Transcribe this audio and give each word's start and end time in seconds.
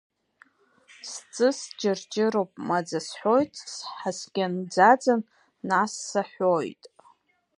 Сҵыс 1.09 1.59
ҷырҷыруп, 1.79 2.51
маӡа 2.67 2.99
сҳәоит, 3.07 3.53
сҳаскьын 3.73 4.53
ӡаӡан, 4.73 5.21
нас 5.69 5.93
саҳәоит. 6.09 6.83